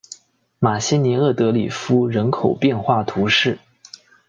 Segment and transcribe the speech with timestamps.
[0.57, 3.59] 马西尼厄德里夫人口变化图示